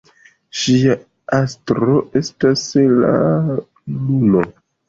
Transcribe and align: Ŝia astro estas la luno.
Ŝia 0.61 0.95
astro 1.39 1.99
estas 2.21 2.65
la 3.05 3.15
luno. 3.53 4.45